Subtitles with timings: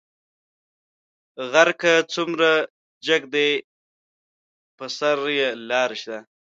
[1.51, 2.51] غر کۀ څومره
[3.05, 3.49] جګ دى،
[4.77, 6.17] پۀ سر يې لار شته.